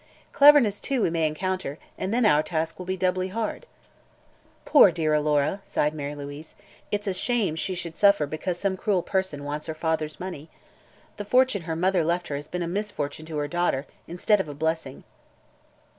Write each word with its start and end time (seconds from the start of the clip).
Cleverness, 0.31 0.79
too, 0.81 1.03
we 1.03 1.11
may 1.11 1.27
encounter, 1.27 1.77
and 1.95 2.11
then 2.11 2.25
our 2.25 2.41
task 2.41 2.79
will 2.79 2.87
be 2.87 2.97
doubly 2.97 3.27
hard." 3.27 3.67
"Poor, 4.65 4.91
dear 4.91 5.13
Alora!" 5.13 5.61
sighed 5.63 5.93
Mary 5.93 6.15
Louise. 6.15 6.55
"It's 6.89 7.05
a 7.05 7.13
shame 7.13 7.55
she 7.55 7.75
should 7.75 7.95
suffer 7.95 8.25
because 8.25 8.57
some 8.57 8.75
cruel 8.77 9.03
person 9.03 9.43
wants 9.43 9.67
her 9.67 9.75
father's 9.75 10.19
money. 10.19 10.49
The 11.17 11.25
fortune 11.25 11.61
her 11.69 11.75
mother 11.75 12.03
left 12.03 12.29
her 12.29 12.35
has 12.35 12.47
been 12.47 12.63
a 12.63 12.67
_mis_fortune 12.67 13.27
to 13.27 13.37
her 13.37 13.47
daughter, 13.47 13.85
instead 14.07 14.39
of 14.39 14.49
a 14.49 14.55
blessing." 14.55 15.03